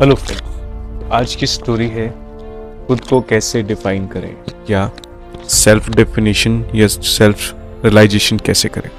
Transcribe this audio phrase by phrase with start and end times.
[0.00, 2.14] Hello friends आज की story है
[2.88, 4.36] खुद को कैसे डिफाइन करें?
[4.70, 4.90] या
[5.48, 7.54] सेल्फ डेफिनेशन या सेल्फ
[7.84, 8.90] रियलाइजेशन कैसे करें?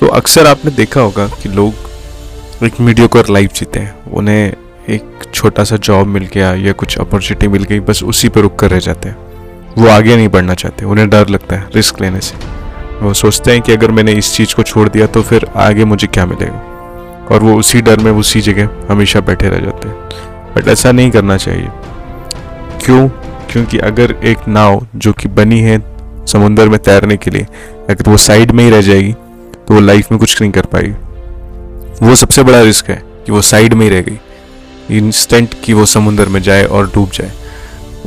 [0.00, 4.54] तो अक्सर आपने देखा होगा कि लोग एक मीडियो मीडियोकर लाइफ जीते हैं। उन्हें
[4.88, 8.58] एक छोटा सा जॉब मिल गया या कुछ अपॉर्चुनिटी मिल गई, बस उसी पर रुक
[8.58, 9.16] कर रह जाते हैं।
[9.78, 12.36] वो आगे नहीं बढ़ना चाहते, उन्हें डर लगता है रिस्क लेने से।
[13.00, 16.06] वो सोचते हैं कि अगर मैंने इस चीज़ को छोड़ दिया तो फिर आगे मुझे
[16.06, 16.67] क्या मिलेगा?
[17.30, 19.96] और वो उसी डर में उसी जगह हमेशा बैठे रह जाते हैं।
[20.56, 21.68] बट ऐसा नहीं करना चाहिए।
[22.84, 23.08] क्यों?
[23.50, 25.82] क्योंकि अगर एक नाव जो कि बनी है
[26.26, 27.46] समुंदर में तैरने के लिए,
[27.90, 29.12] अगर वो साइड में ही रह जाएगी
[29.68, 33.42] तो वो लाइफ में कुछ नहीं कर पाएगी। वो सबसे बड़ा रिस्क है कि वो
[33.42, 34.18] साइड में ही रह गई।
[34.90, 37.32] इंस्टेंट कि वो समुंदर में जाए और डूब जाए।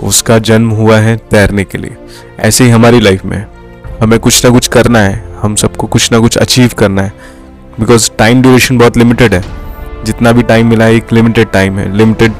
[0.03, 1.97] उसका जन्म हुआ है तैरने के लिए।
[2.39, 3.45] ऐसे ही हमारी लाइफ में
[4.01, 7.13] हमें कुछ ना कुछ करना है। हम सबको कुछ ना कुछ अचीव करना है।
[7.81, 9.43] बिकॉज़ टाइम ड्यूरेशन बहुत लिमिटेड है।
[10.05, 12.33] जितना भी टाइम मिला है, एक लिमिटेड टाइम है। लिमिटेड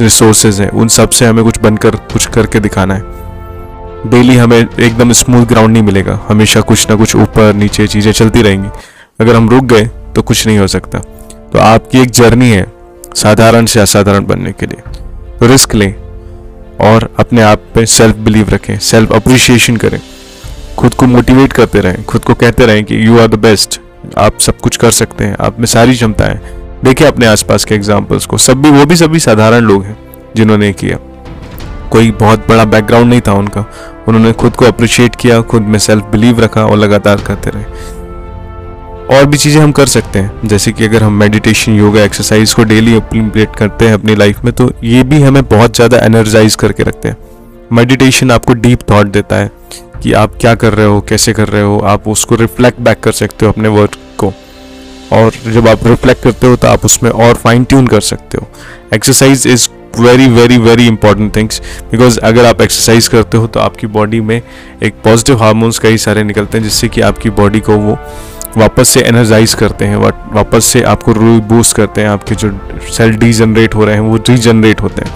[0.00, 3.02] रिसोर्सेज हैं। उन सबसे हमें कुछ बनकर, कुछ करके दिखाना है।
[4.10, 8.42] डेली हमें एकदम स्मूथ ग्राउंड नहीं मिलेगा। हमेशा कुछ ना कुछ ऊपर, नीचे चीज़ें चलती
[8.42, 8.68] रहेंगी।
[9.20, 10.98] अगर हम रुक गए तो कुछ नहीं हो सकता।
[11.52, 12.72] तो आपकी एक जर्नी है,
[13.14, 14.82] साधारण से असाधारण बनने के लिए।
[15.38, 15.94] तो रिस्क लें
[16.80, 20.00] और अपने आप पे सेल्फ बिलीव रखें। सेल्फ अप्रिशिएशन करें।
[20.78, 23.80] खुद को मोटिवेट करते रहें। खुद को कहते रहें कि यू आर द बेस्ट
[24.18, 26.38] आप सब कुछ कर सकते हैं। आप में सारी क्षमताएँ
[26.84, 29.96] देखिए अपने आसपास के एग्जाम्पल्स को। सब भी, वो भी सभी साधारण लोग हैं
[30.36, 30.98] जिन्होंने किया।
[31.90, 33.64] कोई बहुत बड़ा बैकग्राउंड नहीं था उनका।
[34.08, 37.98] उन्होंने खुद को अप्रिशिएट किया, खुद में सेल्फ बिलीव रखा और लगातार करते रहे।
[39.16, 42.64] और भी चीज़ें हम कर सकते हैं। जैसे कि अगर हम मेडिटेशन योगा एक्सरसाइज को
[42.64, 46.82] डेली इम्प्लीमेंट करते हैं अपनी लाइफ में तो ये भी हमें बहुत ज़्यादा एनर्जाइज करके
[46.82, 47.16] रखते हैं।
[47.72, 49.50] मेडिटेशन आपको डीप थॉट देता है।
[50.02, 53.12] कि आप क्या कर रहे हो, कैसे कर रहे हो, आप उसको रिफ्लेक्ट बैक कर
[53.12, 54.32] सकते हो अपने वर्क को।
[55.12, 58.48] और जब आप रिफ्लेक्ट करते हो तो आप उसमें और फाइन ट्यून कर सकते हो।
[58.94, 63.86] Exercise is very very very important things because अगर आप एक्सरसाइज करते हो तो आपकी
[63.88, 64.40] बॉडी में
[64.82, 67.98] एक पॉजिटिव हार्मोन्स कई सारे निकलते हैं जिससे कि आपकी बॉडी को वो
[68.56, 69.96] वापस से एनर्जाइज करते हैं
[70.34, 72.50] वापस से आपको रू बूस्ट करते हैं, आपके जो
[72.92, 75.14] सेल डी जनरेट हो रहे हैं वो रीजनरेट होते हैं।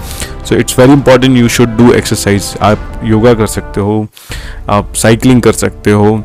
[0.49, 4.07] So it's very important you should do exercise आप योगा कर सकते हो,
[4.69, 6.15] आप साइकिलिंग कर सकते हो,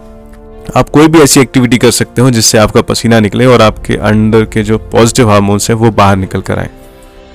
[0.76, 4.44] आप कोई भी ऐसी एक्टिविटी कर सकते हो जिससे आपका पसीना निकले और आपके अंदर
[4.44, 6.70] के जो पॉजिटिव हार्मोन्स हैं वो बाहर निकल कर आए।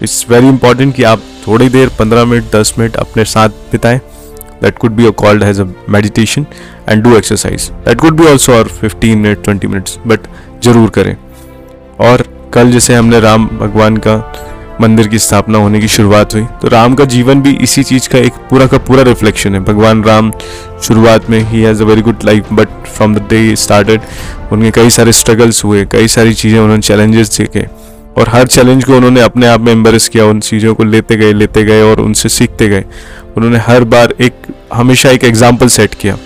[0.01, 3.99] इट्स वेरी इंपॉर्टेंट कि आप थोड़ी देर, पंद्रह मिनट, दस मिनट अपने साथ बिताएँ।
[4.61, 5.63] That could be called as a
[5.93, 6.45] meditation
[6.91, 7.63] and do exercise.
[7.85, 10.27] That could be also our 15 minute 20 minutes, but
[10.63, 11.15] ज़रूर करें।
[12.01, 12.23] और
[12.53, 14.15] कल जैसे हमने राम, भगवान का
[14.81, 18.17] मंदिर की स्थापना होने की शुरुआत हुई। तो राम का जीवन भी इसी चीज़ का
[18.19, 20.31] एक पूरा का पूरा रिफ्लेक्शन है। भगवान राम
[20.83, 24.01] शुरुआत में ही has a very good life but from the day started
[24.51, 27.65] उनके कई सारे स्ट्रगल्स हुए, कई सारी चीज़ें, उन्होंने चैलेंजेस सीखे
[28.17, 31.33] और हर चैलेंज को उन्होंने अपने आप में एम्बेस किया, उन चीज़ों को लेते गए
[31.33, 32.83] लेते गए और उनसे सीखते गए।
[33.37, 34.33] उन्होंने हर बार एक,
[34.73, 36.17] हमेशा एक एग्ज़ाम्पल सेट किया।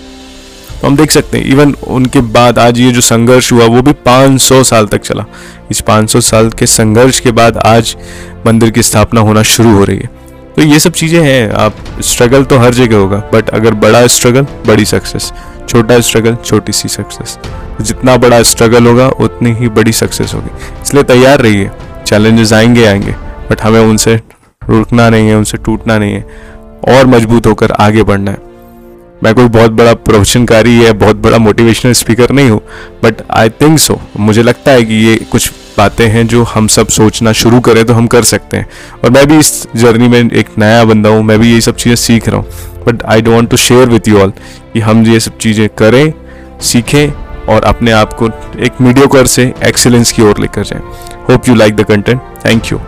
[0.80, 3.92] तो हम देख सकते हैं इवन उनके बाद आज ये जो संघर्ष हुआ, वो भी
[4.04, 5.24] 500 साल तक चला।
[5.70, 7.96] इस 500 साल के संघर्ष के बाद आज
[8.46, 10.08] मंदिर की स्थापना होना शुरू हो रही है।
[10.56, 14.46] तो ये सब चीज़ें हैं, आप स्ट्रगल तो हर जगह होगा बट अगर बड़ा स्ट्रगल
[14.66, 15.32] बड़ी सक्सेस
[15.68, 17.38] छोटा स्ट्रगल छोटी सी सक्सेस
[17.78, 20.50] तो जितना बड़ा स्ट्रगल होगा, उतनी ही बड़ी सक्सेस होगी।
[20.82, 21.70] इसलिए तैयार रहिए
[22.06, 23.12] चैलेंजेस आएँगे आएँगे
[23.50, 24.20] बट हमें उनसे
[24.62, 26.26] रुकना नहीं है, उनसे टूटना नहीं है,
[26.88, 28.49] और मज़बूत होकर आगे बढ़ना है।
[29.24, 32.60] मैं कोई बहुत बड़ा प्रवचनकारी या बहुत बड़ा मोटिवेशनल स्पीकर नहीं हूँ
[33.02, 36.88] बट आई थिंक सो मुझे लगता है कि ये कुछ बातें हैं जो हम सब
[36.88, 38.66] सोचना शुरू करें तो हम कर सकते हैं।
[39.04, 41.96] और मैं भी इस जर्नी में एक नया बंदा हूँ, मैं भी ये सब चीज़ें
[41.96, 44.32] सीख रहा हूँ। But I don't to share with you all
[44.72, 46.12] कि हम ये सब चीज़ें करें,
[46.62, 47.10] सीखें
[47.46, 48.28] और अपने आप को
[48.58, 50.82] एक मीडियोकर से एक्सेलेंस की ओर लेकर जाएँ।
[51.30, 52.80] Hope you like the content thank you